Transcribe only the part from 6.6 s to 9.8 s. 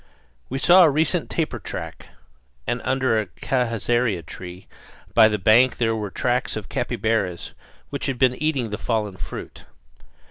capybaras which had been eating the fallen fruit.